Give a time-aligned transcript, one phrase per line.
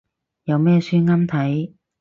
[0.45, 1.73] 有咩書啱睇